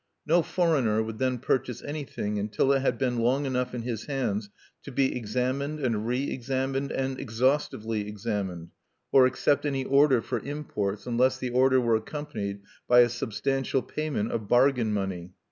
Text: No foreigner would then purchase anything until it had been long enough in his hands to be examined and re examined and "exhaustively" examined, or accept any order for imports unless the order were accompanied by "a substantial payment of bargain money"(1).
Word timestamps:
No 0.25 0.41
foreigner 0.41 1.03
would 1.03 1.19
then 1.19 1.37
purchase 1.37 1.83
anything 1.83 2.39
until 2.39 2.71
it 2.71 2.79
had 2.81 2.97
been 2.97 3.19
long 3.19 3.45
enough 3.45 3.75
in 3.75 3.83
his 3.83 4.05
hands 4.05 4.49
to 4.81 4.91
be 4.91 5.15
examined 5.15 5.79
and 5.79 6.07
re 6.07 6.31
examined 6.31 6.91
and 6.91 7.19
"exhaustively" 7.19 8.07
examined, 8.07 8.71
or 9.11 9.27
accept 9.27 9.63
any 9.63 9.85
order 9.85 10.19
for 10.23 10.39
imports 10.39 11.05
unless 11.05 11.37
the 11.37 11.51
order 11.51 11.79
were 11.79 11.97
accompanied 11.97 12.61
by 12.87 13.01
"a 13.01 13.09
substantial 13.09 13.83
payment 13.83 14.31
of 14.31 14.47
bargain 14.47 14.91
money"(1). 14.91 15.33